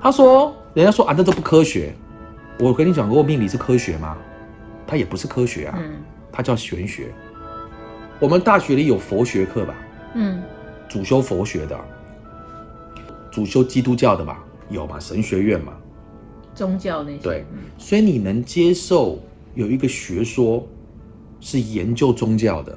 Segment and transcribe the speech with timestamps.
[0.00, 1.94] 他说，人家说啊，那都不科学。
[2.58, 4.16] 我跟你讲过，命理是科学吗？
[4.86, 5.92] 它也不是科学啊，嗯
[6.32, 7.08] 它叫玄学。
[8.18, 9.74] 我们大学里有佛学课吧，
[10.14, 10.42] 嗯
[10.88, 11.78] 主修佛学的，
[13.30, 14.98] 主修基督教的吧，有嘛？
[14.98, 15.72] 神学院嘛，
[16.54, 19.18] 宗教那些对嗯所以你能接受
[19.54, 20.66] 有一个学说
[21.40, 22.76] 是研究宗教的，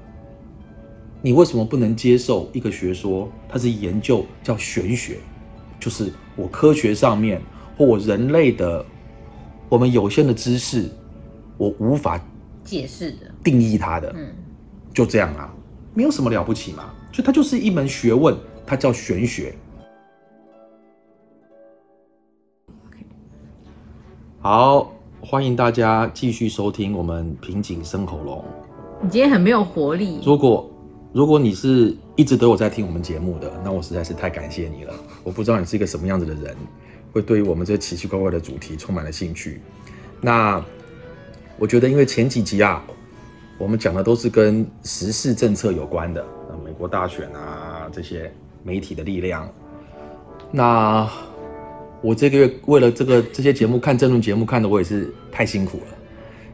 [1.21, 5.17] 你为什么不能接受一个学说它是研究叫玄学？
[5.79, 7.41] 就是我科学上面
[7.77, 8.85] 或我人类的
[9.69, 10.89] 我们有限的知识，
[11.57, 12.19] 我无法
[12.63, 14.33] 解释的，定义它的，嗯。
[14.93, 15.51] 就这样啊，
[15.95, 19.55] 没有什么了不起嘛，就它就是一门学问，它叫玄学。
[24.39, 28.43] 好，欢迎大家继续收听我们瓶颈生喉咙。
[29.01, 30.69] 你今天很没有活力，如果
[31.13, 34.93] 如果你是一直都有在听我们节目的，那我实在是太感谢你了。
[35.23, 36.57] 我不知道你是一个什么样子的人，
[37.11, 39.61] 会对于我们这奇奇怪怪的主题充满了兴趣。
[40.19, 40.63] 那
[41.59, 42.83] 我觉得，因为前几集啊，
[43.59, 48.33] 我们讲的都是跟时事政策有关的，啊，美国大选啊这些
[48.63, 49.47] 媒体的力量。
[50.49, 51.07] 那
[52.01, 55.95] 我这个月为了这个这些节目看政论节目看的我也是太辛苦了，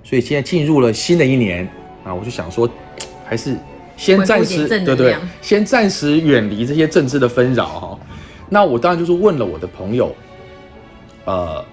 [0.03, 1.65] 所以现在进入了新的一年
[2.03, 2.69] 啊，我就想说，
[3.23, 3.55] 还是
[3.99, 7.99] 先暂时对对，先暂时远离这些政治的纷扰哈。
[8.47, 10.15] 那我当然就是问了我的朋友，
[11.25, 11.63] 呃，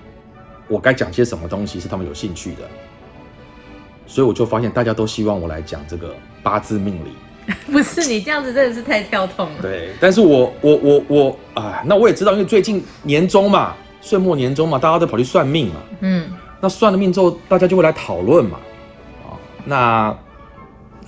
[0.67, 2.63] 我该讲些什么东西是他们有兴趣的，
[4.09, 7.11] 所以我就发现大家都希望我来讲这个八字命理。
[7.71, 9.63] 不是你这样子真的是太跳痛了。
[9.63, 15.77] 对，但是我我我我啊，那我也知道，因为最近年终嘛，岁末年终嘛，大家都跑去算命嘛。
[16.01, 16.29] 嗯
[16.61, 18.59] 那算了命之后，大家就会来讨论嘛。
[19.23, 20.19] 啊，那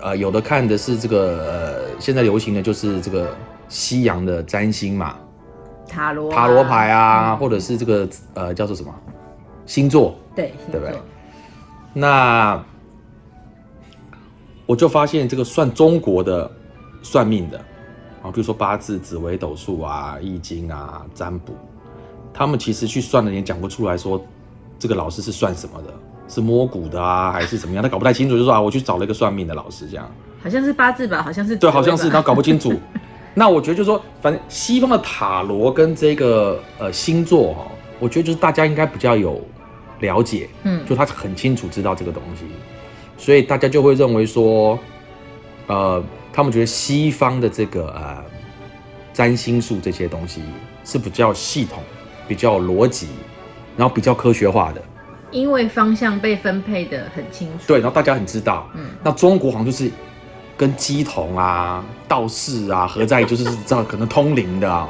[0.01, 3.37] 呃，有的看的是这个呃，现在流行的就是这个
[3.69, 5.17] 西洋的占星嘛，
[5.89, 6.35] 塔罗啊。
[6.35, 8.95] 塔罗牌啊，或者是这个呃叫做什么？
[9.67, 10.97] 星座，对对不对？
[11.93, 12.65] 那
[14.67, 16.51] 我就发现这个算中国的
[17.03, 17.59] 算命的
[18.23, 21.53] 啊，比如说八字、紫微斗数啊、易经啊、占卜，
[22.33, 24.25] 他们其实去算的也讲不出来说
[24.79, 25.93] 这个老师是算什么的，
[26.29, 27.83] 是摸骨的啊，还是怎么样？
[27.83, 30.09] 他搞不太清楚，就说啊，我去找了一个算命的老师这样。
[30.43, 32.73] 好像是八字吧，好像是对，好像是，然后搞不清楚。
[33.35, 37.67] 那我觉得就是说，反正西方的塔罗跟这个呃星座哈、
[37.99, 39.41] 我觉得就是大家应该比较有
[40.01, 42.45] 了解，嗯就他很清楚知道这个东西，
[43.17, 44.79] 所以大家就会认为说，
[45.67, 46.03] 呃，
[46.33, 48.25] 他们觉得西方的这个呃
[49.13, 50.43] 占星术这些东西
[50.85, 51.83] 是比较系统、
[52.27, 53.09] 比较逻辑，
[53.77, 54.83] 然后比较科学化的。
[55.31, 57.65] 因为方向被分配的很清楚。
[57.67, 58.87] 对，然后大家很知道，嗯。
[59.03, 59.91] 那中国好像就是
[60.57, 64.89] 跟鸡童啊、道士啊合在一起，就是知道可能通灵的啊。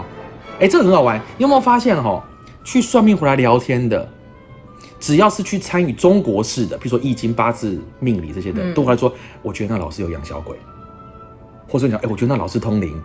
[0.61, 2.23] 哎，这个很好玩，你有没有发现哈、
[2.65, 4.09] 去算命回来聊天的，
[4.99, 8.75] 只要是去参与中国式的，比如说易经、八字、命理这些的，嗯。
[8.75, 9.13] 都回来说，
[9.43, 10.57] 我觉得那老师有养小鬼，
[11.69, 13.01] 或者你讲，哎，我觉得那老师通灵，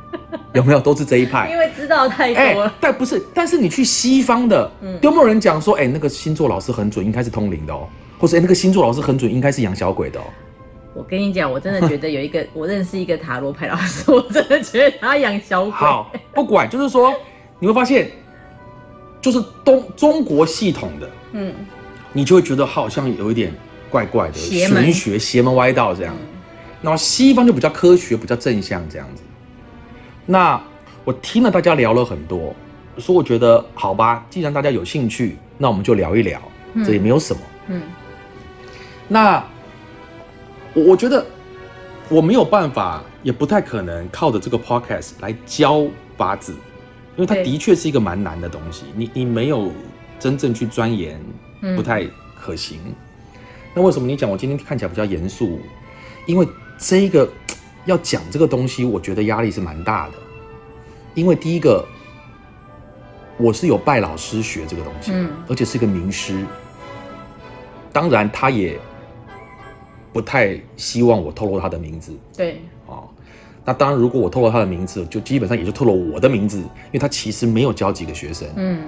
[0.56, 0.80] 有没有？
[0.80, 1.50] 都是这一派。
[1.50, 2.74] 因为知道太哎、多了。
[2.80, 7.88] 但不是，但是你去西方的，嗯有没有人讲说，哎、那个星座老师很准，应该是通灵的哦，
[8.20, 10.24] 或者哎、那个星座老师很准，应该是养小鬼的哦。
[10.94, 15.72] 我跟你讲，我真的觉得有一个， 我认识一个塔罗牌老师，我真的觉得他养小鬼。
[15.72, 17.14] 好，不管，就是说
[17.60, 18.12] 你会发现，
[19.20, 21.54] 就是东中国系统的，嗯，
[22.12, 23.52] 你就会觉得好像有一点
[23.90, 26.14] 怪怪的，邪门玄学、邪门歪道这样。
[26.16, 26.28] 嗯
[26.84, 29.24] 然后西方就比较科学、比较正向这样子。
[30.26, 30.62] 那
[31.04, 32.56] 我听了大家聊了很多，
[32.98, 36.42] 说我觉得好吧，既然大家有兴趣，那我们就聊一聊，
[36.74, 37.42] 嗯这也没有什么。
[37.68, 37.82] 嗯
[39.08, 39.44] 那
[40.74, 41.26] 我我觉得
[42.10, 45.86] 我没有办法，也不太可能靠着这个 podcast 来教
[46.16, 46.54] 八字，
[47.16, 49.72] 因为它的确是一个蛮难的东西，你你没有
[50.20, 51.20] 真正去钻研，
[51.62, 52.08] 嗯不太
[52.40, 52.80] 可行。
[53.74, 55.60] 那为什么你讲我今天看起来比较严肃？
[56.26, 56.48] 因为
[56.78, 57.28] 这一个
[57.86, 60.14] 要讲这个东西，我觉得压力是蛮大的。
[61.14, 61.86] 因为第一个，
[63.38, 66.46] 我是有拜老师学这个东西，嗯而且是个名师。
[67.92, 68.80] 当然，他也
[70.12, 73.08] 不太希望我透露他的名字对，哦。
[73.64, 78.48] 那当然，如果我透露他的名字，就基本上也就透露我的名字，因为他其实没有教几个学生。
[78.56, 78.82] 嗯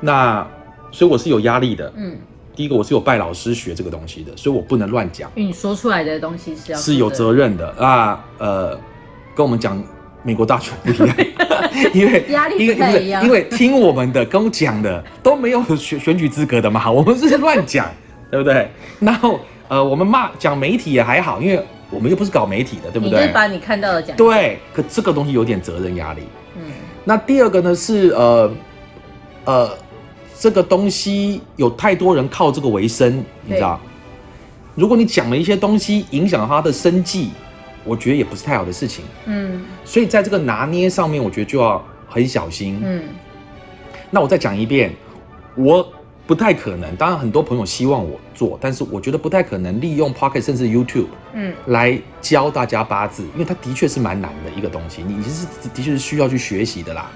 [0.00, 0.46] 那
[0.92, 1.90] 所以我是有压力的。
[1.96, 2.16] 嗯，
[2.56, 8.24] 第一个，我是有拜老师学这个东西的，所以我不能乱讲，因为你说出来的东西是要是有责任的啊。
[8.38, 8.78] 呃，
[9.34, 9.82] 跟我们讲
[10.22, 11.16] 美国大选不一样，
[11.92, 17.90] 因为 压力不太一样因为听我们的跟我讲的都没有选选举资格的嘛，我们是乱讲，
[18.30, 18.70] 对不对？
[19.00, 21.60] 然后呃，我们骂讲媒体也还好，因为
[21.90, 23.18] 我们又不是搞媒体的，对不你就？
[23.32, 24.16] 把你看到的讲。
[24.16, 26.22] 对，可这个东西有点责任压力。
[26.56, 26.62] 嗯
[27.06, 28.50] 那第二个呢是呃
[29.44, 29.70] 呃，
[30.38, 33.80] 这个东西有太多人靠这个为生，你知道？
[34.74, 37.30] 如果你讲了一些东西影响他的生计，
[37.84, 39.04] 我觉得也不是太好的事情。
[39.26, 42.80] 嗯所以在这个拿捏上面，我觉得就要很小心。
[42.82, 43.02] 嗯
[44.10, 44.92] 那我再讲一遍，
[45.54, 45.86] 我
[46.26, 46.94] 不太可能。
[46.96, 57.10] 当然，很多朋友希望我做，但是我觉得不太可能利用 Pocket 甚至 YouTube 嗯来教大家八字，因为它的确是蛮难的一个东西，你是的确是需要去学习的啦。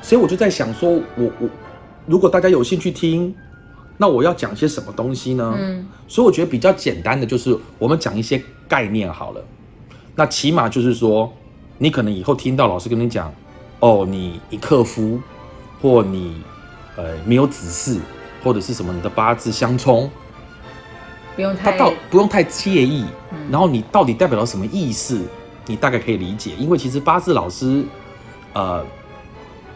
[0.00, 1.48] 所以我就在想说，我我
[2.06, 3.34] 如果大家有兴趣听，
[3.98, 5.54] 那我要讲些什么东西呢？
[5.58, 9.42] 嗯所以我觉得比较简单的就是我们讲一些概念好了。
[10.14, 11.32] 那起码就是说，
[11.78, 13.32] 你可能以后听到老师跟你讲，
[13.80, 15.18] 哦，你一克夫，
[15.80, 16.42] 或你
[16.96, 18.00] 呃没有子嗣，
[18.42, 20.10] 或者是什么你的八字相冲，
[21.34, 25.22] 不用太到不用太介意嗯，然后你到底代表了什么意思，
[25.66, 26.52] 你大概可以理解。
[26.58, 27.84] 因为其实八字老师，
[28.52, 28.84] 呃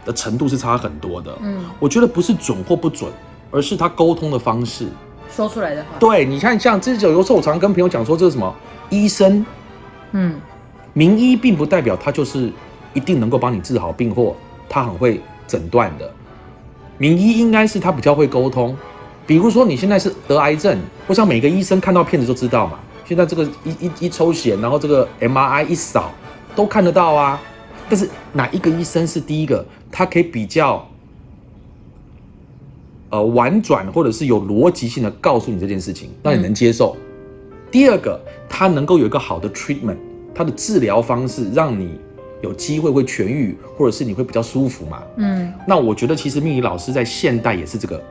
[0.06, 1.36] 的程度是差很多的。
[1.42, 3.12] 嗯我觉得不是准或不准，
[3.50, 4.86] 而是他沟通的方式。
[5.28, 8.54] 说出来的话，对，你看，像这种有时候我常跟朋友讲说，这是什么
[8.88, 9.44] 医生，
[10.12, 10.40] 嗯
[10.94, 12.50] 名医并不代表他就是
[12.94, 14.34] 一定能够帮你治好病或
[14.68, 16.10] 他很会诊断的。
[16.96, 18.74] 名医应该是他比较会沟通。
[19.26, 22.78] 比如说你现在是得癌症，我想每个医生看到片子就知道嘛。
[23.04, 26.12] 现在这个一一一抽血，然后这个 MRI 一扫，
[26.54, 27.40] 都看得到啊。
[27.88, 29.64] 但是哪一个医生是第一个？
[29.90, 30.86] 他可以比较
[33.10, 36.96] 呃婉转或者是有逻辑性的告诉你这件事情，让你能接受。
[37.70, 39.96] 第二个，他能够有一个好的 treatment，
[40.34, 41.98] 他的治疗方式让你
[42.42, 45.02] 有机会会痊愈，或者是你会比较舒服嘛。
[45.16, 48.02] 嗯那我觉得其实命理老师在现代也是这个。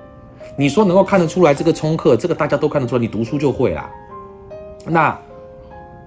[0.58, 3.90] 你说能够看得出来这个冲克，这个大家都看得出来，你读书就会啦。
[4.88, 5.20] 那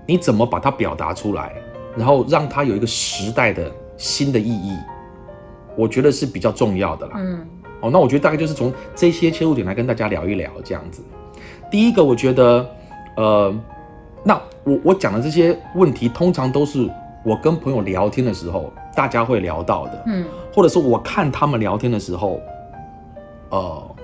[0.06, 1.53] 你怎么把它表达出来，
[1.99, 4.73] 然后让它有一个时代的新的意义？
[5.77, 7.15] 我觉得是比较重要的啦。
[7.17, 7.47] 嗯
[7.81, 11.03] 哦，那我觉得大概就是从这些切入点来跟大家聊一聊这样子。
[11.71, 12.69] 第一个，我觉得，
[13.17, 13.55] 呃，
[14.25, 16.91] 那我我讲的这些问题，通常都是
[17.25, 22.41] 我跟朋友聊天的时候，大家会聊到的，嗯或者是我看他们聊天的时候，
[23.50, 23.97] 呃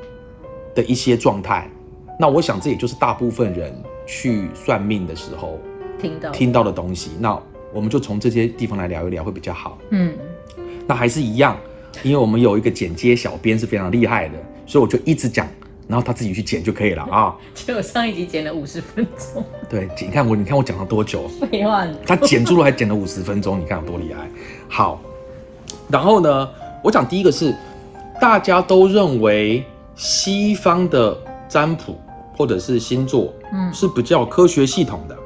[0.74, 1.68] 的一些状态。
[2.16, 3.74] 那我想这也就是大部分人
[4.06, 5.58] 去算命的时候
[5.98, 7.10] 听到听到的东西。
[7.18, 7.36] 那
[7.74, 9.76] 我们就从这些地方来聊一聊，会比较好。
[9.90, 10.14] 嗯
[10.86, 11.56] 那还是一样，
[12.02, 14.34] 因为我们有一个剪接小编是非常厉害的，
[14.66, 15.48] 所以我就一直讲，
[15.88, 17.34] 然后他自己去剪就可以了啊。
[17.54, 24.28] 结果上一集剪了五十分钟， 对，你看我，你看我讲了多久，废话，他剪出了还剪了五十分钟，你看有多厉害。
[24.68, 25.00] 好，
[25.88, 26.48] 然后呢，
[26.82, 27.54] 我讲第一个是
[28.20, 29.64] 大家都认为
[29.96, 31.16] 西方的
[31.48, 31.98] 占卜
[32.36, 35.16] 或者是星座，嗯是比较科学系统的，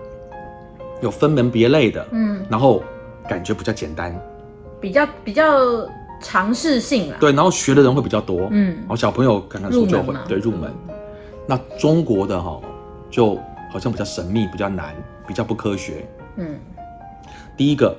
[1.00, 2.82] 有分门别类的，嗯，然后
[3.28, 4.14] 感觉比较简单，
[4.80, 5.88] 比较比较
[6.20, 8.76] 尝试性啦，对，然后学的人会比较多，嗯。
[8.78, 10.72] 然后小朋友看看书就会对入门。
[11.46, 12.60] 那中国的哈、
[13.10, 13.36] 就
[13.70, 14.94] 好像比较神秘、比较难、
[15.26, 16.04] 比较不科学。
[16.36, 16.58] 嗯。
[17.56, 17.96] 第一个，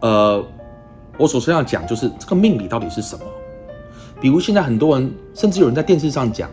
[0.00, 0.44] 呃，
[1.18, 3.24] 我首先要讲就是这个命理到底是什么？
[4.20, 6.48] 比如现在很多人，甚至有人在电视上讲，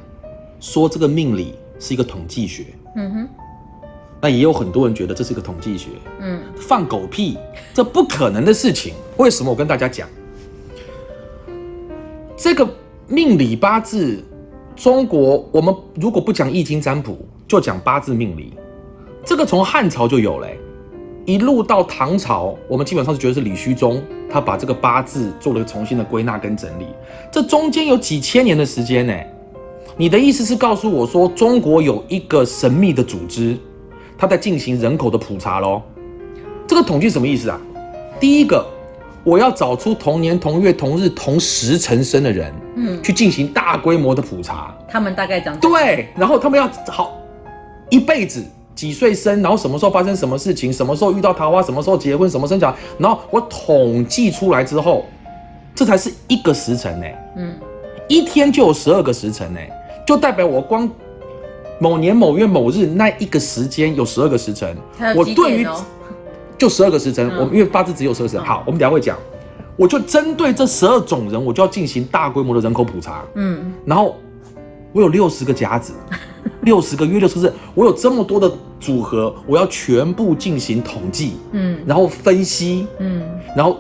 [0.60, 2.66] 说这个命理是一个统计学，
[2.96, 3.30] 嗯哼
[4.22, 5.90] 那也有很多人觉得这是一个统计学，
[6.20, 6.40] 嗯。
[6.58, 7.38] 放狗屁，
[7.74, 8.94] 这不可能的事情。
[9.18, 9.50] 为什么？
[9.50, 10.08] 我跟大家讲，
[12.38, 12.68] 这个
[13.08, 14.24] 命理八字，
[14.76, 18.54] 中国我们如果不讲易经占卜，就讲八字命理，
[19.26, 20.60] 这个从汉朝就有嘞、
[21.26, 26.86] 一路到唐朝，我们基本上是觉得是李虚中他把这个八字做了重新的归纳跟整理，
[27.32, 29.14] 这中间有几千年的时间呢、
[29.98, 33.58] 你的意思是告诉我说，中国有一个神秘的组织，
[34.20, 35.82] 它在进行人口的普查喽？
[36.68, 37.60] 这个统计什么意思啊？
[38.20, 38.64] 第一个，
[39.24, 44.76] 我要找出同年同月同日同时辰生的人，嗯，去进行大规模的普查。
[44.90, 47.18] 他们大概长对，然后他们要好
[47.90, 48.44] 一辈子
[48.76, 55.06] 几岁生，然后什么时候发生什么事情，什么时候遇到桃花，什么时候结婚，什么生小孩，然后我统计出来之后，
[55.74, 57.06] 这才是一个时辰呢、
[57.38, 57.54] 嗯
[58.10, 59.60] 一天就有十二个时辰呢、
[60.06, 60.90] 就代表我光
[61.80, 64.76] 某年某月某日那一个时间有十二个时辰
[65.16, 65.68] 我对于
[66.58, 67.40] 就十二个时辰，嗯。
[67.40, 69.18] 我们因为八字只有十二时辰，嗯好，我们等下会讲，
[69.78, 73.74] 我就针对这十二种人，我就要进行大规模的人口普查，嗯。
[73.86, 74.18] 然后
[74.92, 75.94] 我有六十个甲子，
[76.64, 81.80] 六十个月六十日，我有这么多的组合，我要全部进行统计，嗯。
[81.86, 83.24] 然后分析，嗯。
[83.56, 83.80] 然后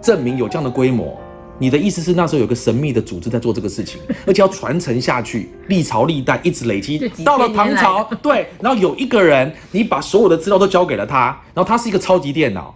[0.00, 1.18] 证明有这样的规模。
[1.60, 12.74] 你的意思是那时候有个神秘的组织在做这个事情， 而且要传承下去，历朝历代一直累积到了唐朝，对，然后有一个人，你把所有的资料都交给了他，然后他是一个超级电脑，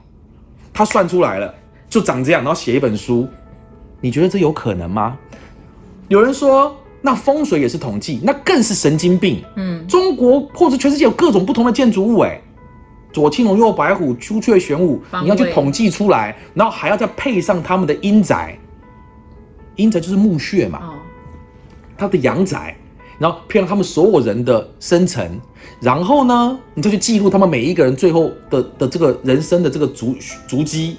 [0.73, 1.53] 他算出来了，
[1.89, 3.27] 就长这样，然后写一本书，
[4.03, 5.17] 你觉得这有可能吗？
[6.09, 9.43] 有人说那风水也是统计，那更是神经病。
[9.57, 12.39] 嗯，中国或者全世界有各种不同的建筑物，哎，
[13.13, 18.59] 左青龙右白虎，朱雀玄武，你要去统计出来，然后还要再配上他们的阴宅，
[19.77, 20.95] 阴宅就是墓穴嘛，哦，
[21.97, 22.77] 他的阳宅，
[23.19, 25.39] 然后骗了他们所有人的生辰，
[25.81, 30.17] 然后呢，你再去记录他们每一个人最后的的这个人生的这个足
[30.47, 30.97] 足迹，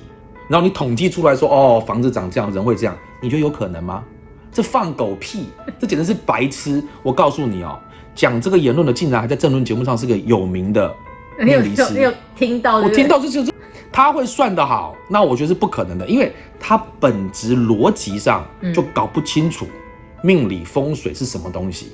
[0.49, 4.03] 然后你统计出来说，哦，房子长这样，人会这样，你觉得有可能吗？
[4.51, 5.47] 这放狗屁，
[5.79, 6.81] 这简直是白痴！
[7.03, 7.77] 我告诉你哦，
[8.15, 10.93] 讲这个言论的竟然还在政论节目上是个有名的
[11.43, 11.81] 你有命理师。
[11.81, 12.77] 有你有听到？
[12.77, 13.51] 我听到这就是
[13.91, 19.67] 他会算得好，那我觉得是不可能的，因为他本质逻辑上就搞不清楚
[20.21, 21.91] 命理风水是什么东西。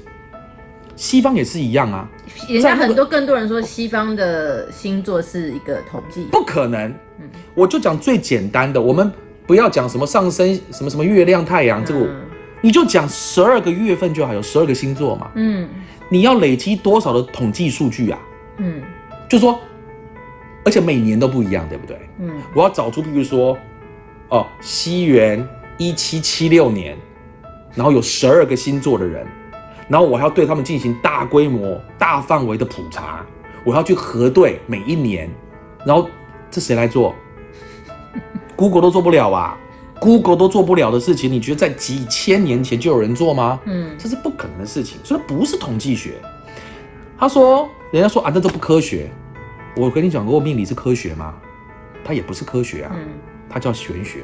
[0.95, 2.07] 西方也是一样啊，
[2.47, 7.27] 人家很多更多人说西方的星座是一个统计，不可能嗯。
[7.55, 9.11] 我就讲最简单的，我们
[9.47, 12.21] 不要讲什么上升什么什么月亮太阳这个，嗯
[12.63, 15.31] 你就讲十二个月份就好，有十二个星座嘛。
[15.33, 15.67] 嗯
[16.09, 18.19] 你要累积多少的统计数据啊？
[18.57, 18.81] 嗯
[19.27, 19.59] 就说，
[20.63, 21.97] 而且每年都不一样，对不对？
[22.19, 23.57] 嗯我要找出，比如说，
[24.29, 26.95] 哦，西元一七七六年，
[27.73, 29.25] 然后有十二个星座的人，
[29.87, 33.25] 然后我还要对他们进行大规模、大范围的普查，
[33.63, 35.29] 我要去核对每一年，
[35.85, 36.07] 然后
[36.49, 37.15] 这谁来做？
[38.55, 39.57] Google 都做不了啊
[39.99, 43.59] ！Google 都做不了的事情，你觉得在几千年前就有人做吗？
[43.65, 46.13] 嗯这是不可能的事情，所以它不是统计学。
[47.17, 49.09] 他说，人家说啊，那都不科学。
[49.75, 51.33] 我跟你讲过，命理是科学吗？
[52.03, 53.07] 它也不是科学啊，嗯
[53.49, 54.23] 它叫玄学。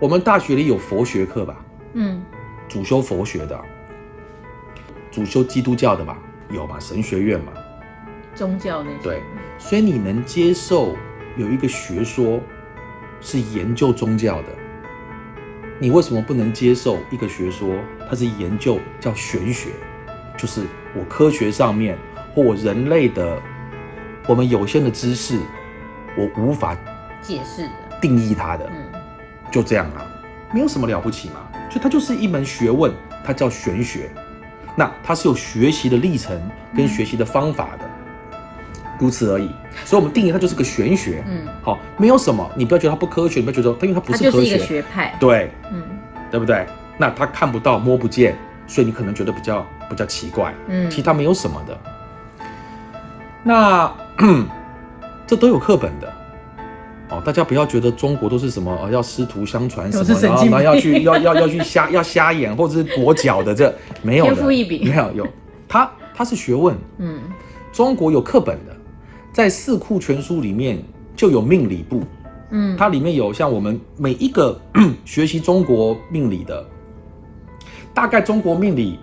[0.00, 2.22] 我们大学里有佛学课吧，嗯
[2.68, 3.60] 主修佛学的，
[5.10, 6.18] 主修基督教的吧，
[6.50, 6.80] 有嘛？
[6.80, 7.52] 神学院嘛，
[8.34, 9.22] 宗教那些对。
[9.56, 10.96] 所以你能接受
[11.36, 12.40] 有一个学说
[13.20, 14.48] 是研究宗教的，
[15.78, 17.76] 你为什么不能接受一个学说
[18.10, 19.70] 它是研究叫玄学？
[20.36, 20.62] 就是
[20.96, 21.96] 我科学上面
[22.34, 23.40] 或我人类的
[24.26, 25.38] 我们有限的知识，
[26.16, 26.76] 我无法
[27.20, 29.00] 解释的，定义它的，嗯
[29.50, 30.06] 就这样啊，
[30.52, 31.36] 没有什么了不起嘛。
[31.70, 32.92] 所以它就是一门学问，
[33.24, 34.10] 它叫玄学。
[34.76, 36.40] 那它是有学习的历程
[36.76, 37.84] 跟学习的方法的，
[38.98, 39.48] 如此而已。
[39.84, 41.22] 所以我们定义它就是个玄学。
[41.28, 45.82] 嗯，好，没有什么，你不要觉得它不科学，你不要觉得它，因为它不是科学，它就是一个学派，对嗯
[46.30, 46.66] 对不对？
[46.98, 50.52] 那它看不到摸不见，所以你可能觉得比较比较奇怪。
[50.66, 51.78] 嗯其实它没有什么的。
[53.44, 53.92] 那
[55.26, 56.12] 这都有课本的。
[57.10, 64.88] 哦，大家不要觉得中国都是什么呃要师徒相传什么，然后然后要去要要要去瞎 要瞎眼或者是跛脚的，这没有的， 天赋异禀。
[64.88, 65.26] 没有有，
[65.68, 67.20] 它它是学问，嗯。
[67.72, 68.76] 中国有课本的，
[69.32, 70.78] 在《四库全书》里面
[71.16, 72.02] 就有命理部，
[72.50, 74.56] 嗯，它里面有像我们每一个
[75.04, 76.64] 学习中国命理的，
[77.92, 78.98] 大概中国命理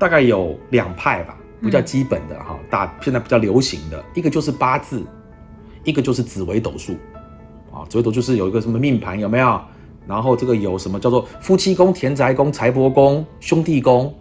[0.00, 5.02] 大概有两派吧，比较基本的哈，大现在比较流行的一个就是八字，
[5.84, 6.92] 一个就是紫微斗数
[7.72, 9.60] 啊，紫微斗数就是有一个什么命盘有没有？
[10.04, 14.12] 然后这个有什么叫做夫妻宫、田宅宫、财帛宫、兄弟宫，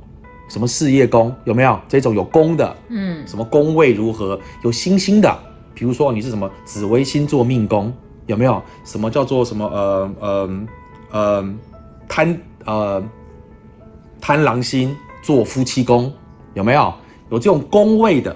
[0.48, 1.80] 什么事业宫有没有？
[1.88, 5.40] 这种有宫的，嗯什么宫位如何，有星星的，
[5.74, 7.92] 比如说你是什么紫微星座命宫，
[8.28, 8.62] 有没有？
[8.84, 10.66] 什么叫做什么呃呃
[11.10, 11.56] 呃
[12.08, 13.04] 贪呃
[14.22, 16.14] 贪狼星做夫妻宫，
[16.54, 16.94] 有没有？
[17.32, 18.36] 有这种宫位的，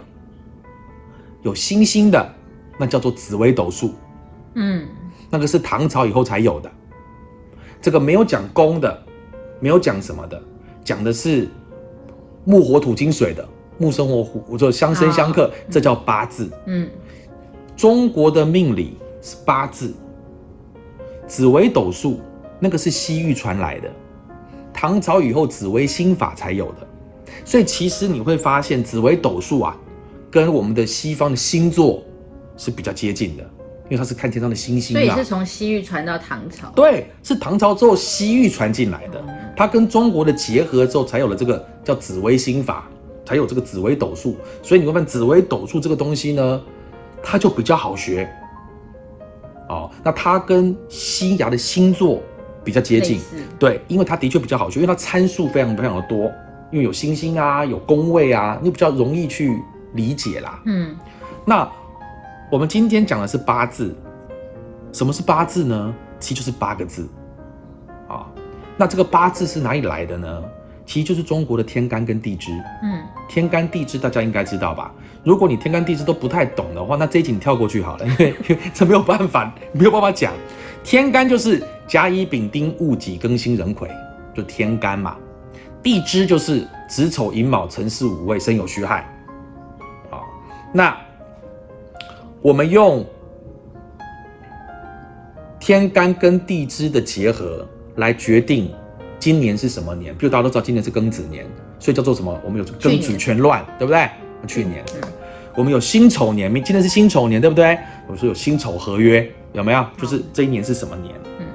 [1.43, 2.33] 有星星的，
[2.79, 3.93] 那叫做紫微斗数，
[4.55, 4.87] 嗯
[5.29, 6.71] 那个是唐朝以后才有的。
[7.81, 9.03] 这个没有讲宫的，
[9.59, 10.41] 没有讲什么的，
[10.83, 11.49] 讲的是
[12.45, 13.45] 木火土金水的
[13.77, 16.49] 木生火火，我说相生相克，这叫八字。
[16.65, 16.89] 嗯
[17.75, 19.93] 中国的命理是八字，
[21.27, 22.21] 紫微斗数
[22.57, 23.91] 那个是西域传来的，
[24.73, 26.87] 唐朝以后紫微星法才有的。
[27.43, 29.77] 所以其实你会发现紫微斗数啊，
[30.29, 32.03] 跟我们的西方的星座
[32.57, 33.43] 是比较接近的，
[33.85, 35.25] 因为它是看天上的星星嘛所以是。
[35.25, 39.23] 从西域传到唐朝，对，是唐朝之后西域传进来的，
[39.55, 42.89] 它跟中国的结合之后，才有了这个叫紫微星法，
[43.25, 44.37] 才有这个紫微斗数。
[44.61, 46.61] 所以你会发现紫微斗数这个东西呢，
[47.21, 48.29] 它就比较好学。
[49.67, 52.21] 哦，那它跟西亚的星座
[52.63, 53.19] 比较接近
[53.57, 56.31] 对，因为它的确比较好学，因为它参数非常非常的多，
[56.71, 59.61] 因为有星星啊，有宫位啊，你比较容易去
[59.93, 60.59] 理解啦。
[60.65, 60.95] 嗯
[61.45, 61.69] 那
[62.51, 63.95] 我们今天讲的是八字，
[64.91, 65.93] 什么是八字呢？
[66.19, 67.07] 其实就是八个字
[68.07, 68.27] 啊。
[68.77, 70.43] 那这个八字是哪里来的呢？
[70.85, 72.51] 其实就是中国的天干跟地支。
[72.83, 74.91] 嗯天干地支大家应该知道吧？
[75.23, 80.31] 如果你天干地支都不太懂的话，那这一集你跳过去好了，因 为因为这没有办法没有办法讲。
[80.83, 83.89] 天干就是甲乙丙丁戊己庚辛壬癸，
[84.35, 85.15] 就天干嘛。
[85.85, 89.07] 地支就是子丑寅卯辰巳午未申酉戌亥。
[90.09, 90.25] 好，
[90.73, 90.97] 那
[92.41, 93.05] 我们用
[95.59, 97.63] 天干跟地支的结合
[97.97, 98.73] 来决定
[99.19, 100.11] 今年是什么年。
[100.17, 101.45] 比如大家都知道今年是庚子年，
[101.77, 102.35] 所以叫做什么？
[102.43, 104.09] 我们有庚子全乱，对不对？
[104.47, 104.83] 去年。
[105.55, 107.77] 我们有辛丑年，今年是辛丑年，对不对？
[108.07, 109.85] 我说有辛丑合约，有没有？
[110.01, 111.13] 就是这一年是什么年？
[111.39, 111.45] 嗯，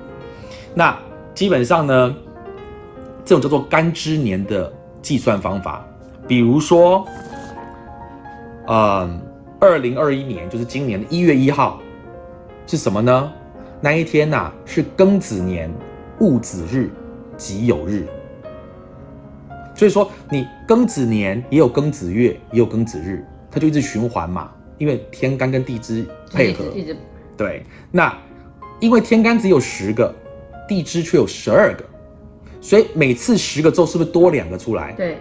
[0.72, 0.96] 那
[1.34, 2.14] 基本上呢，
[3.24, 4.72] 这种叫做干支年的
[5.02, 5.86] 计算方法，
[6.26, 7.06] 比如说，
[8.66, 9.20] 嗯，
[9.60, 11.80] 二零二一年就是今年的一月一号
[12.66, 13.32] 是什么呢？
[13.80, 15.70] 那一天呐是庚子年
[16.18, 16.90] 戊子日
[17.36, 18.06] 己酉日，
[19.74, 23.24] 所以说你庚子年也有庚子月，也有庚子日。
[23.50, 24.48] 它就一直循环嘛，
[24.78, 26.66] 因为天干跟地支配合，
[27.36, 27.64] 对。
[27.90, 28.16] 那
[28.78, 30.14] 因为天干只有十个，
[30.68, 31.84] 地支却有十二个，
[32.60, 34.92] 所以每次十个之后是不是多两个出来？
[34.92, 35.18] 对。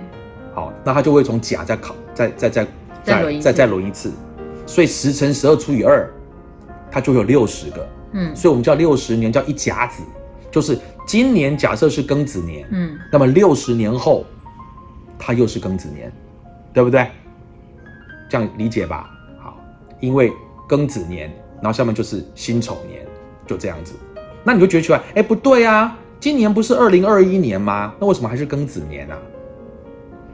[0.54, 2.68] 好，那它就会从甲再考，再再再
[3.04, 4.12] 再再再轮一次，
[4.66, 6.12] 所以十乘十二除以二，
[6.92, 7.90] 它就有六十个。
[8.14, 8.36] 嗯。
[8.36, 10.04] 所以我们叫六十年叫一甲子，
[10.52, 10.78] 就是
[11.08, 14.26] 今年假设是庚子年，嗯，那么六十年后，
[15.18, 16.12] 它又是庚子年，
[16.74, 17.08] 对不对？
[18.30, 19.10] 这样理解吧，
[19.42, 19.58] 好，
[20.00, 20.32] 因为
[20.68, 21.32] 庚子年，
[21.62, 23.04] 然后下面就是辛丑年，
[23.48, 23.94] 就这样子。
[24.44, 27.94] 那你就觉得奇怪，哎，不对啊，今年不是二零二一年吗？
[28.00, 29.18] 那为什么还是庚子年啊？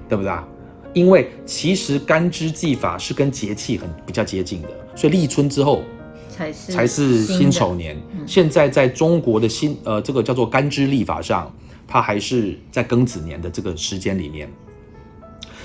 [0.10, 0.48] 对不对啊？
[0.94, 5.84] 因为其实干支纪法是跟节气很比较接近的，所以立春之后
[6.30, 7.98] 才是才是辛丑年。
[8.26, 11.54] 现在在中国的新呃这个叫做干支历法上，
[11.88, 14.50] 它还是在庚子年的这个时间里面，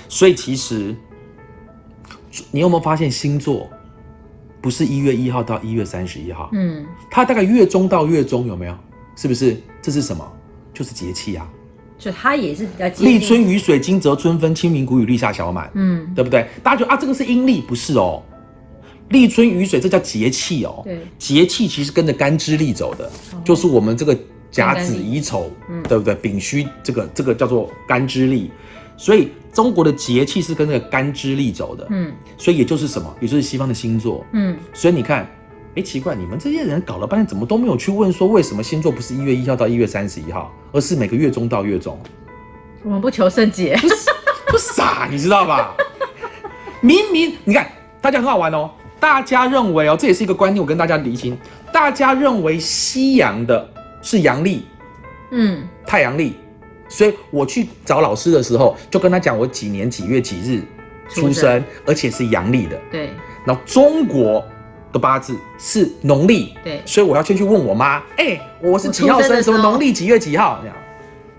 [0.07, 0.95] 所以其实。
[2.49, 3.69] 你有没有发现星座
[4.61, 6.49] 不是一月一号到一月三十一号？
[6.53, 8.77] 嗯，它大概月中到月中有没有？
[9.17, 9.57] 是不是？
[9.81, 10.25] 这是什么？
[10.73, 11.47] 就是节气啊。
[11.97, 15.69] 就它也是比较立春雨水惊蛰春分清明谷雨立夏小满。
[15.75, 16.47] 嗯，对不对？
[16.63, 18.23] 大家觉得啊，这个是阴历，不是哦。
[19.09, 20.81] 立春雨水这叫节气哦。
[20.83, 23.11] 对，节气其实跟着干支历走的，
[23.43, 24.17] 就是我们这个
[24.49, 25.51] 甲子乙丑，
[25.87, 26.15] 对不对？
[26.15, 28.49] 丙戌这个这个叫做干支历。
[28.97, 35.27] 所以中国的节气是跟那个干支历走的，嗯，所以也就是什么，也就是西方的星座，嗯，所以你看，
[35.75, 41.97] 哎，奇怪，你们这些人搞了半天，怎么都没有去问说，为什么星座不是一月一号到一月三十一号，而是每个月中到月中？
[42.83, 43.77] 我们不求甚解，
[44.47, 45.73] 不傻，你知道吧？
[46.81, 47.69] 明明你看，
[48.01, 51.37] 大家很好玩哦，大家认为哦，这也是一个观念，我跟大家理清，
[51.71, 53.69] 大家认为西洋的
[54.01, 54.65] 是阳历，
[55.31, 56.35] 嗯，太阳历。
[56.89, 60.61] 所以我去找老师的时候，就跟他讲我几年几月几日
[61.07, 62.77] 出生，而且是阳历的。
[62.91, 63.09] 对。
[63.45, 64.45] 然后中国
[64.91, 66.53] 的八字是农历。
[66.63, 66.81] 对。
[66.85, 69.41] 所以我要先去问我妈，哎，我是几号生？
[69.41, 70.59] 什么农历几月几号？
[70.61, 70.75] 这样，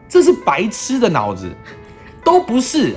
[0.09, 1.51] 这是白痴的脑子，
[2.25, 2.95] 都不是。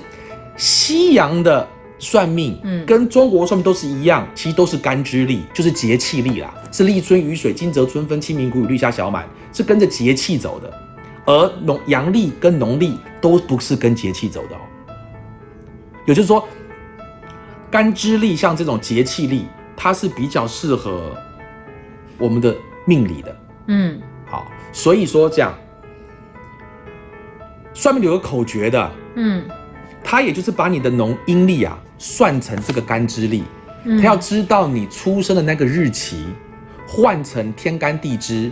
[0.58, 1.68] 西洋的
[2.00, 10.74] 算命，嗯，跟中国算命都是一样，其实都是干支历，就是节气历啦，是立春雨水惊蛰春分清明谷雨立夏小满，是跟着节气走的。
[11.26, 14.60] 而农阳历跟农历都不是跟节气走的哦，
[16.06, 16.48] 也就是说，
[17.70, 21.16] 干支历像这种节气历，它是比较适合
[22.18, 23.38] 我们的命理的。
[23.68, 25.54] 嗯，好，所以说这样，
[27.74, 29.44] 算命有个口诀的，嗯，
[30.04, 33.44] 他也就是把你的农阴历啊算成这个干支历，
[33.84, 36.28] 他要知道你出生的那个日期
[36.88, 38.52] 换成天干地支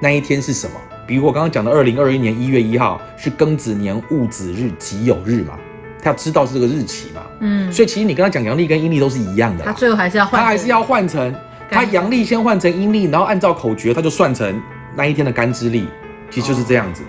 [0.00, 0.76] 那一天是什么。
[1.04, 5.58] 比如我刚刚讲的，二零二一年一月一号是庚子年戊子日己酉日嘛，
[6.00, 11.34] 他要知道是这个日期嘛，嗯，所以其实你跟他讲阳历跟阴历都是一样的，他最后还是要换，他还是要换成
[11.70, 14.60] 他阳历先换成阴历，然后按照口诀他就算成
[14.94, 15.86] 那一天的干支历，
[16.30, 17.02] 其实就是这样子。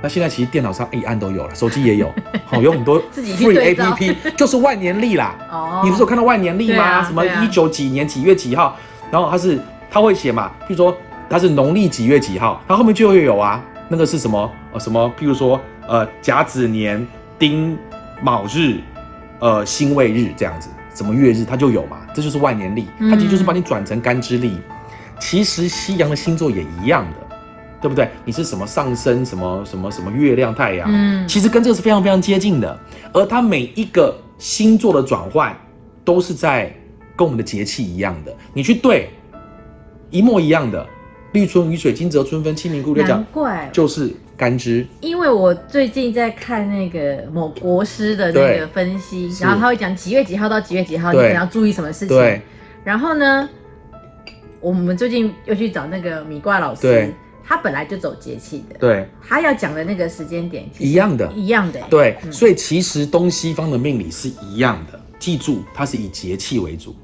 [0.00, 2.14] 那现在其实电脑上一按都有了，手机也有，
[2.46, 5.34] 好有很多 free A P P，就是万年历啦。
[5.50, 7.02] 哦，你不是有看到万年历吗？
[7.02, 8.76] 什么一九几年几月几号，
[9.10, 9.58] 然后他是
[9.90, 10.96] 他会写嘛，譬如说。
[11.30, 12.58] 它是农历几月几号？
[12.66, 14.50] 它后面就会有啊，那个是什么？
[14.72, 15.12] 呃，什么？
[15.20, 17.06] 譬如说，呃，甲子年
[17.38, 17.76] 丁
[18.22, 18.78] 卯日，
[19.40, 21.98] 呃，辛未日这样子，什么月日它就有嘛？
[22.14, 24.58] 这就是万年历，它其实就是把你转成干支历。
[25.20, 27.36] 其实西洋的星座也一样的，
[27.80, 28.08] 对不对？
[28.24, 29.24] 你是什么上升？
[29.24, 30.88] 什么什么什么月亮太阳？
[30.90, 32.78] 嗯，其实跟这个是非常非常接近的。
[33.12, 35.56] 而它每一个星座的转换，
[36.04, 36.74] 都是在
[37.16, 38.34] 跟我们的节气一样的。
[38.52, 39.10] 你去对，
[40.10, 40.86] 一模一样的。
[41.32, 44.86] 立春雨水惊蛰春分清明谷雨难怪就是干支。
[45.02, 52.16] 因为我最近在看那个某国师的那个分析，然后他会讲几月几号到几月几号，你可能要注意什么事情。
[52.16, 52.40] 对。
[52.84, 53.46] 然后呢，
[54.60, 57.12] 我们最近又去找那个米卦老师，
[57.44, 66.94] 他本来就走节气的，对，他要讲的那个时间点一样的，一样的，对，所以其实东西方的命理是一样的，记住它是以节气为主，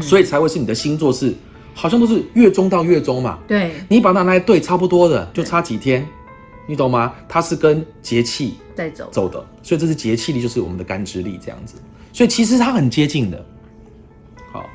[0.00, 1.34] 所以才会是你的星座是
[1.74, 6.06] 好像都是月中到月中嘛，对，你把它拿来对，差不多的，就差几天，
[6.66, 7.14] 你懂吗？
[7.28, 11.76] 它是跟节气在走走的，所以这是节气力，就是我们的干支力这样子，
[12.12, 13.44] 所以其实它很接近的。
[14.50, 14.68] 好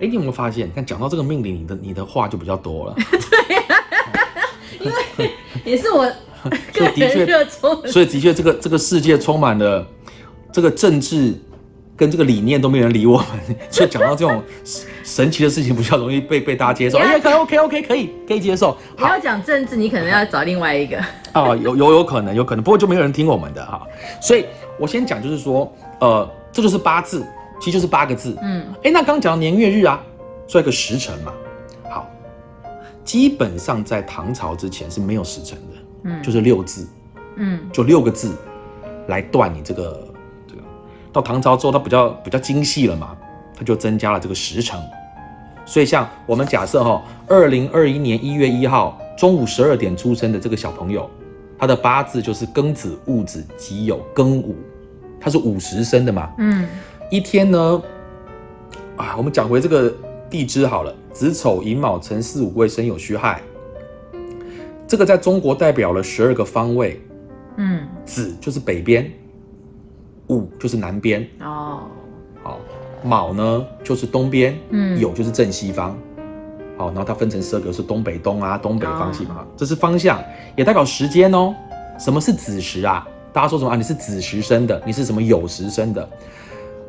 [0.00, 0.70] 哎，你有没有发现？
[0.72, 2.96] 看讲到这个命令，你的你的话就比较多了。
[3.20, 3.84] 对呀，
[4.80, 5.30] 因为
[5.64, 6.10] 也是我
[6.72, 7.44] 所以的确，
[7.90, 9.86] 所以的确，这个这个世界充满了
[10.52, 11.34] 这个政治
[12.00, 13.26] 跟这个理念都没人理我们，
[13.70, 14.42] 所以讲到这种
[15.04, 16.96] 神奇的事情，比较容易被被大家接受。
[16.96, 18.74] 哎，可以，OK OK，可以可以接受。
[18.96, 20.96] 你要讲政治，你可能要找另外一个。
[21.32, 23.86] 啊， 有有有可能，有可能，不过就没有人听我们的哈。
[24.18, 24.46] 所以
[24.78, 27.22] 我先讲，就是说，呃，这就是八字。
[27.60, 30.02] 其实就是八个字，嗯，哎，那刚刚讲年月日啊，
[30.46, 31.30] 做一个时辰嘛，
[31.90, 32.08] 好，
[33.04, 36.88] 基本上在唐朝之前是没有时辰的，嗯，就是六字，
[37.36, 38.34] 嗯，就六个字
[39.08, 40.09] 来断你这个这个。
[41.12, 43.16] 到唐朝之后，它比较比较精细了嘛，
[43.56, 44.78] 它就增加了这个时辰。
[45.66, 51.08] 所以像我们假设哈，二零二一年一月一号中午十二点出生的这个小朋友，
[51.58, 54.56] 他的八字就是庚子、戊子、己酉、庚午，
[55.20, 56.66] 他是午时生的嘛，嗯。
[57.10, 57.82] 一天呢，
[58.96, 59.92] 啊，我们讲回这个
[60.30, 63.42] 地支好了，子丑寅卯辰巳午未申酉戌亥，
[64.86, 67.00] 这个在中国代表了十二个方位，
[67.56, 69.10] 嗯，子就是北边，
[70.30, 71.80] 午就是南边，哦，
[72.42, 72.58] 好，
[73.02, 75.98] 卯呢就是东边，嗯，酉就是正西方，
[76.78, 80.22] 好，然后它分成十二个是东北东啊，东北方西嘛，这是方向，
[80.56, 81.54] 也代表时间哦。
[81.98, 83.06] 什么是子时啊？
[83.32, 83.76] 大家说什么啊？
[83.76, 86.08] 你是子时生的，你是什么酉时生的？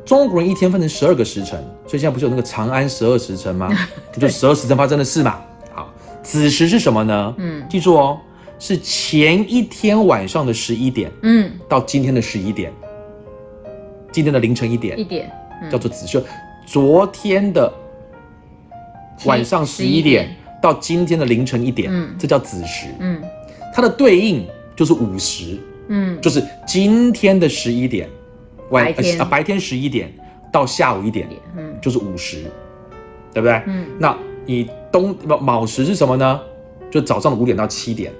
[0.04, 3.70] 中国人一天分成十二个时辰，所以现在不是有那个长安十二时辰吗？
[4.16, 5.38] 就十二时辰发生的事嘛。
[5.74, 7.34] 好，子时是什么呢？
[7.38, 8.18] 嗯，记住哦，
[8.58, 12.72] 是前一天晚上的十一点，嗯，到今天的十一点，
[14.12, 15.30] 今天的凌晨一点，一点
[15.70, 16.22] 叫做子时。
[16.66, 17.72] 昨天的
[19.24, 22.86] 晚上十一点到今天的凌晨一点，嗯，这叫子时。
[23.00, 23.20] 嗯，
[23.74, 24.46] 它的对应
[24.76, 28.08] 就是午时，嗯，就是今天的十一点。
[28.70, 30.10] 白天啊，白天十一点
[30.50, 32.44] 到下午一点，嗯，就是午时，
[33.34, 33.60] 对不对？
[33.66, 36.40] 嗯，那你冬卯时是什么呢？
[36.90, 38.12] 就早上的五点到七点。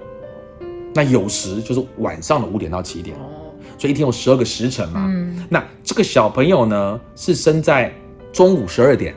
[0.94, 3.16] 那酉时就是晚上的五点到七点。
[3.16, 3.41] 哦，
[3.82, 5.10] 所以一天有十二个时辰嘛。
[5.12, 7.92] 嗯，那这个小朋友呢是生在
[8.32, 9.12] 中午十二点，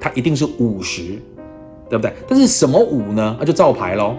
[0.00, 1.02] 他一定是午时，
[1.88, 2.12] 对不对？
[2.26, 3.36] 但是什么午呢？
[3.38, 4.16] 那就照排喽。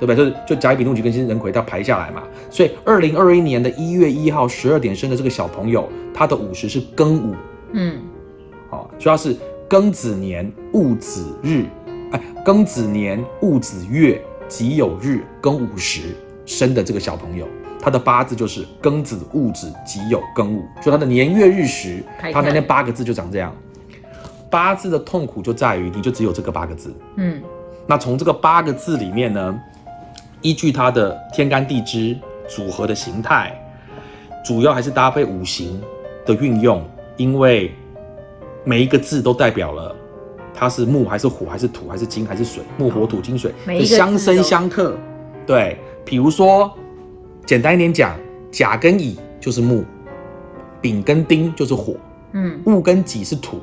[0.00, 0.16] 对不对？
[0.16, 2.22] 就是就甲乙丙丁戊己庚辛壬癸，他排下来嘛。
[2.50, 7.36] 所以二零二一年的一月一号十二点生的这个小朋友，他的午时是庚午。
[7.74, 8.00] 嗯，
[8.68, 9.36] 好，主要是
[9.68, 11.66] 庚子年戊子日，
[12.10, 16.16] 哎，庚子年戊子月己酉日庚午时
[16.46, 17.46] 生的这个小朋友，
[17.80, 23.54] 他的八字就是庚子戊子己酉庚午，所以他的年月日时，他那天八个字就长这样。
[24.50, 26.94] 八字的痛苦就在于，你就只有这个八个字。
[27.16, 27.40] 嗯，
[27.86, 29.60] 那从这个八个字里面呢？
[30.42, 32.16] 依据它的天干地支
[32.48, 33.54] 组合的形态，
[34.42, 35.78] 主要还是搭配五行
[36.24, 36.82] 的运用，
[37.18, 37.74] 因为
[38.64, 39.94] 每一个字都代表了
[40.54, 43.52] 它是木还是火还是土还是金还是水，木火土金水
[43.84, 44.96] 相生相克。
[45.46, 46.72] 对，比如说
[47.50, 48.16] 简单一点讲，
[48.52, 49.84] 甲跟乙就是木，
[50.80, 51.96] 丙跟丁就是火，
[52.30, 53.58] 嗯，戊跟己是土，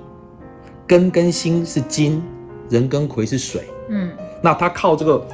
[0.86, 2.22] 庚跟辛是金，
[2.70, 4.12] 壬跟癸是水，嗯，
[4.44, 5.26] 那他靠这个。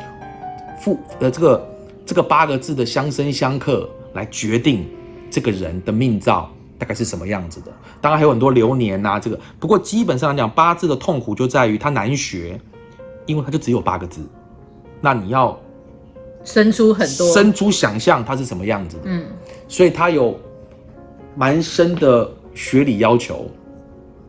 [0.79, 1.67] 父呃，这个
[2.05, 4.85] 这个八个字的相生相克来决定
[5.31, 7.71] 这个人的命造大概是什么样子的。
[8.01, 12.61] 当然还有很多流年呐，这个不过基本上来讲，八字的痛苦就在于它难学，
[13.25, 14.21] 因为它就只有八个字。
[15.01, 15.59] 那你要
[16.43, 19.03] 生出很多，生出想象它是什么样子的。
[19.05, 19.25] 嗯，
[19.67, 20.39] 所以它有
[21.35, 23.49] 蛮深的学理要求，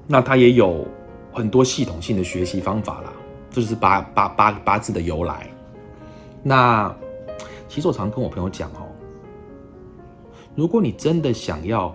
[0.06, 0.86] 那它也有
[1.32, 3.12] 很多系统性的学习方法啦。
[3.50, 5.48] 这就是八八八八字的由来。
[6.42, 6.94] 那
[7.68, 8.86] 其实我常跟我朋友讲哦，
[10.54, 11.94] 如果你真的想要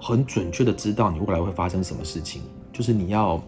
[0.00, 2.42] 很准确的知道你未来会发生什么事情，
[2.72, 3.42] 就是你要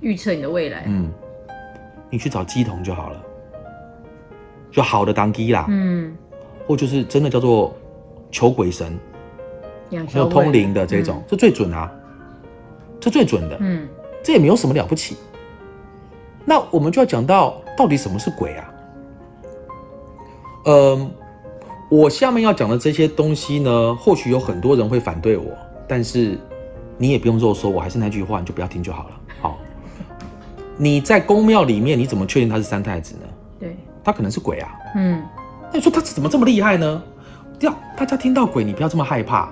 [0.00, 0.84] 预测你的未来。
[0.86, 1.12] 嗯，
[2.10, 3.22] 你去找鸡童就好了，
[4.70, 5.66] 就好的当机啦。
[5.68, 6.14] 嗯，
[6.66, 7.74] 或就是真的叫做
[8.30, 8.98] 求鬼神，
[10.14, 11.90] 有通灵的这种，这最准啊，
[13.00, 13.56] 这最准的。
[13.60, 13.88] 嗯，
[14.22, 15.16] 这也没有什么了不起。
[16.44, 18.74] 那我们就要讲到到底什么是鬼啊？
[20.64, 21.10] 嗯，
[21.90, 25.46] 我下面要讲的这些东西呢，或许有很多人会反对我，
[25.86, 26.38] 但是
[26.96, 29.20] 你也不用肉说，我还是那句话，你就不要听就好了。
[29.40, 29.58] 好，
[30.76, 33.27] 你在宫庙里面，你怎么确定他是三太子呢？
[34.08, 34.68] 对，他可能是鬼啊。
[34.94, 35.22] 嗯，
[35.70, 37.02] 那你说他怎么这么厉害呢？
[37.60, 39.48] 要大家听到鬼，你不要这么害怕，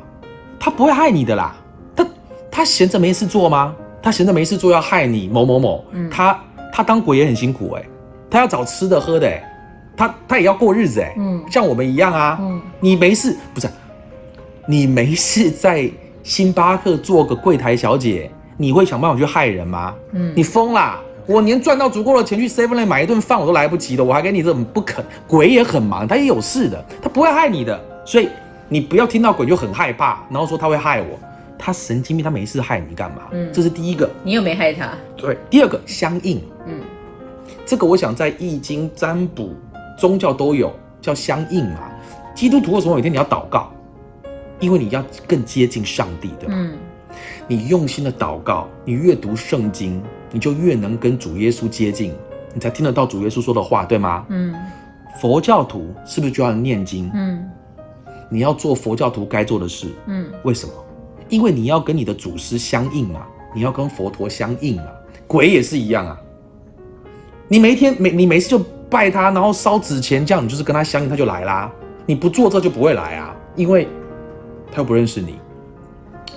[0.58, 1.54] 他不会害你的啦。
[1.94, 2.06] 他
[2.50, 3.74] 他闲着没事做吗？
[4.02, 5.84] 他闲着没事做要害你某某某？
[5.90, 6.38] 嗯，他
[6.72, 7.84] 他当鬼也很辛苦哎，
[8.30, 9.42] 他要找吃的喝的哎，
[9.96, 11.14] 他他也要过日子哎。
[11.18, 12.38] 嗯，像我们一样啊。
[12.40, 13.68] 嗯，你没事不是？
[14.68, 15.90] 你没事在
[16.22, 19.94] 星巴克做个柜台小姐，你会想办法去害人吗？
[20.12, 21.00] 嗯，你疯啦！
[21.26, 25.04] 我连赚到足够的钱去 Seven 买一顿饭我都来不及了，我还给你这种不肯？
[25.26, 27.80] 鬼也很忙，他也有事的，他不会害你的。
[28.04, 28.28] 所以
[28.68, 31.18] 你不要听到鬼就很害怕，然后说他会害我，
[31.58, 33.22] 他神经病，他没事害你干嘛？
[33.32, 34.08] 嗯，这是第一个。
[34.22, 34.92] 你又没害他。
[35.16, 36.40] 对，第二个相应。
[36.64, 36.80] 嗯，
[37.64, 39.52] 这个我想在易经占卜、
[39.98, 41.90] 宗教都有叫相应嘛。
[42.36, 43.72] 基督徒为什么每天你要祷告？
[44.60, 46.54] 因为你要更接近上帝，对吧？
[46.56, 46.78] 嗯，
[47.48, 50.00] 你用心的祷告，你阅读圣经。
[50.32, 52.14] 你就越能跟主耶稣接近，
[52.54, 54.24] 你才听得到主耶稣说的话，对吗？
[54.28, 54.54] 嗯。
[55.20, 57.10] 佛教徒是不是就要念经？
[57.14, 57.48] 嗯。
[58.28, 59.88] 你要做佛教徒该做的事。
[60.06, 60.26] 嗯。
[60.42, 60.72] 为什么？
[61.28, 64.84] 因为你要跟你的祖师相应嘛，你要跟佛陀相应嘛。
[65.26, 66.20] 鬼也是一样啊。
[67.48, 68.58] 你每一天每你没事就
[68.90, 71.72] 拜他，然后烧纸钱，这样你就是跟他相应，他就来啦。
[72.04, 73.88] 你不做这就不会来啊，因为
[74.70, 75.38] 他又不认识你。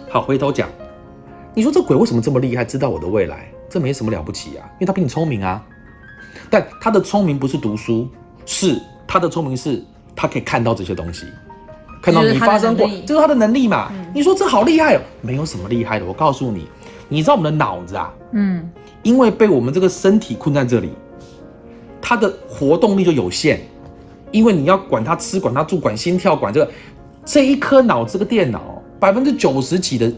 [0.10, 0.68] 好，回头讲，
[1.54, 3.52] 你说这鬼为什么这么厉害，知道我的未来？
[3.70, 5.64] 这没什么了不起啊，因为他比你聪明啊。
[6.50, 8.08] 但他的聪明不是读书，
[8.46, 9.84] 是他的聪明是
[10.16, 11.28] 他可以看到这些东西，
[12.02, 13.92] 看到你发生过，这是他的能力嘛。
[14.14, 16.06] 你说这好厉害哦，没有什么厉害的。
[16.06, 16.68] 我告诉你，
[17.08, 18.68] 你知道我们的脑子啊，嗯，
[19.04, 20.90] 因为被我们这个身体困在这里，
[22.02, 23.60] 他的活动力就有限，
[24.32, 26.72] 因为你要管他吃，管他住，管心跳，管这个，
[27.26, 30.12] 这一颗脑这个电脑百分之九十几的。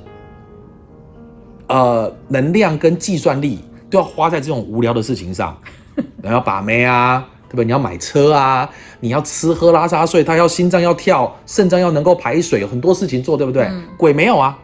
[1.71, 5.57] 呃，能量跟计算力都要花在这种无聊的事情上，
[6.21, 7.65] 你要把妹啊，对不对？
[7.65, 13.69] 你要买车啊，你要吃喝拉撒睡，他要心脏要跳，肾脏要能够排水，很多事情做，对不对？
[13.95, 14.57] 鬼没有啊，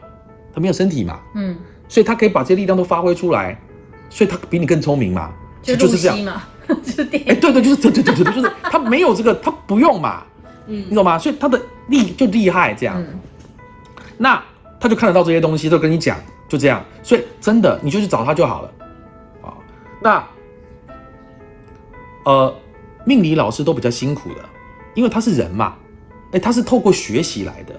[0.54, 1.56] 他没有身体嘛，嗯，
[1.88, 3.58] 所以他可以把这些力量都发挥出来，
[4.10, 5.32] 所以他比你更聪明嘛，
[5.64, 6.20] 就是这样。
[6.20, 6.44] 嘛，
[6.84, 10.24] 就是电，哎，对对，就是对对对对，就是他没有这个，他不用嘛，
[10.68, 11.18] 嗯，你懂吗？
[11.18, 13.02] 所以他的力就厉害，这样，
[14.18, 14.44] 那
[14.80, 16.18] 他就看得到这些东西，都跟你讲。
[16.50, 18.74] 就这样，所以真的你就去找他就好了，
[19.42, 19.52] 啊，
[20.02, 20.26] 那
[22.24, 22.56] 呃，
[23.04, 24.40] 命理老师都比较辛苦的，
[24.96, 25.76] 因为他是人嘛，
[26.32, 27.76] 哎，他是透过学习来的，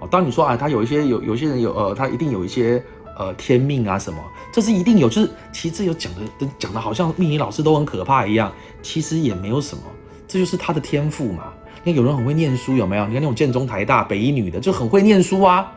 [0.00, 2.84] 哦，当你说啊，他有一些有有些人有呃，他一定有一些
[3.18, 9.82] 呃天命啊什么，这是一定有，就是其实这有讲的讲的好像命理老师都很可怕一样，其实也没有什么，
[10.28, 11.44] 这就是他的天赋嘛。
[11.82, 13.06] 你看有人很会念书，有没有？
[13.06, 15.72] 你看那种建中、台大、北一女的就很会念书啊，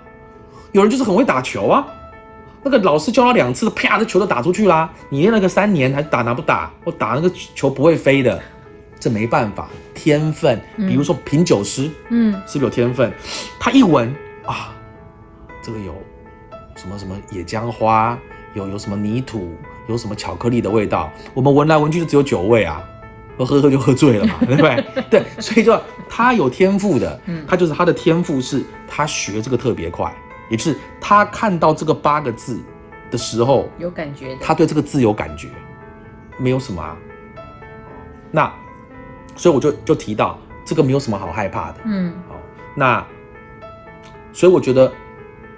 [0.74, 1.88] 有人就是很会打球啊。
[2.66, 4.90] 那个老师教他两次，啪，这球都打出去啦。
[5.10, 6.72] 你练了个三年，还打拿不打？
[6.86, 8.42] 我打那个球不会飞的，
[9.00, 10.58] 这没办法，天分。
[10.78, 13.12] 比如说品酒师，嗯，是不是有天分？
[13.60, 14.08] 他一闻
[14.46, 14.74] 啊，
[15.62, 15.94] 这个有
[16.78, 18.18] 什么什么野姜花，
[18.54, 19.54] 有有什么泥土，
[19.90, 21.12] 有什么巧克力的味道。
[21.34, 22.82] 我们闻来闻去就只有酒味啊，
[23.38, 24.86] 喝喝喝就喝醉了嘛，对不对？
[25.12, 30.10] 对，所以就他有天赋的，他就是他的天赋是他学这个特别快。
[30.54, 32.62] 也是他看到这个八个字
[33.10, 35.50] 的时候有感觉，他对这个字有感觉，
[36.38, 36.96] 没有什么啊。
[38.30, 38.54] 那
[39.36, 42.36] 所以我就就提到这个没有什么好害怕的，嗯，好，
[42.76, 43.04] 那
[44.32, 44.92] 所以我觉得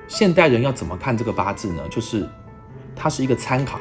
[0.07, 1.83] 现代人要怎么看这个八字呢？
[1.89, 2.25] 就是
[2.95, 3.77] 它是一个参考，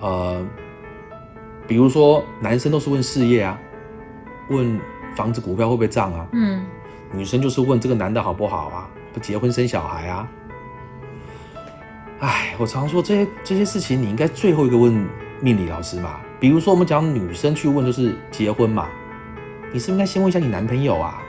[0.00, 0.42] 呃，
[1.66, 3.60] 比如说男生都是问事业啊，
[4.48, 4.80] 问
[5.14, 6.64] 房子股票会不会涨啊，嗯，
[7.12, 8.88] 女生就是问这个男的好不好啊。
[9.18, 10.28] 不结婚生小孩啊？
[12.20, 14.92] 哎，我常说这些这些事情，你应该最后一个问
[15.40, 16.20] 命理老师嘛。
[16.38, 18.88] 比如说，我们讲女生去问，就是结婚嘛，
[19.72, 21.20] 你是不是应该先问一下你男朋友啊？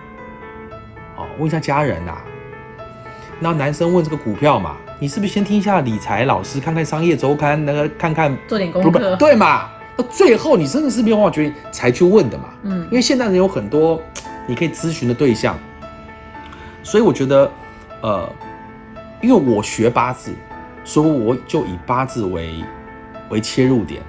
[1.15, 2.21] 哦，问一下家人啊。
[3.39, 9.67] 那男生问这个股票嘛，你是不是先听一下理财老师，看看商业周刊，那个看看做点功课，对嘛？
[9.97, 12.45] 那最后你真的是没有办法决定才去问的嘛？
[12.63, 13.99] 嗯，因为现代人有很多
[14.45, 15.58] 你可以咨询的对象，
[16.84, 17.52] 所以我觉得。
[18.02, 18.30] 呃，
[19.22, 20.34] 因为我学八字，
[20.84, 22.64] 所以我就以八字为
[23.30, 24.02] 为切入点。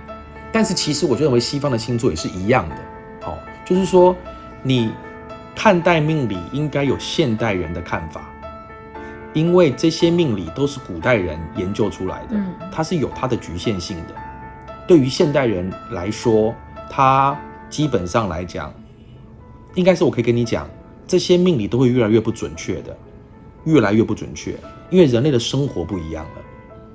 [0.53, 2.77] 但是其实我就认为西方的星座也是一样的，
[3.23, 4.17] 好，就是说
[4.63, 4.93] 你
[5.55, 8.29] 看待命理应该有现代人的看法，
[9.33, 12.37] 因为这些命理都是古代人研究出来的，
[12.73, 14.15] 它是有它的局限性的。
[14.89, 16.53] 对于现代人来说，
[16.91, 18.75] 它基本上来讲，
[19.75, 20.69] 应该是我可以跟你讲，
[21.07, 22.97] 这些命理都会越来越不准确的。
[23.65, 24.55] 越来越不准确，
[24.91, 26.43] 因为人类的生活不一样了。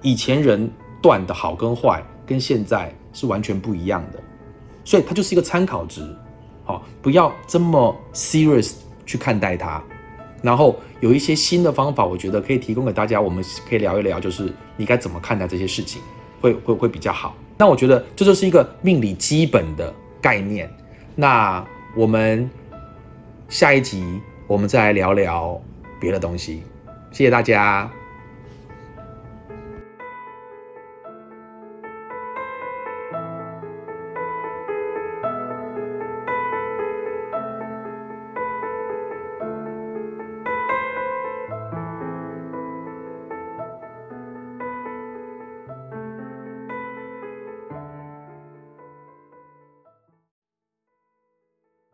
[0.02, 0.70] 以前人
[1.02, 4.20] 断的好跟坏，跟现在是完全不一样的。
[4.84, 6.08] 所以它就是一个参考值，
[6.64, 8.74] 好，不要这么 serious
[9.06, 9.82] 去看待它。
[10.44, 16.00] 然后有一些新的方法，我觉得可以提供给大家，我们可以聊一聊，就是你该怎么看待这些事情，
[16.40, 17.36] 会会会比较好。
[17.58, 20.70] 那我觉得这就是一个命理基本的概念。
[21.16, 22.48] 那我们
[23.50, 25.60] 下一集我们再来聊聊
[26.00, 26.64] 别的东西。
[27.12, 27.90] 谢谢大家。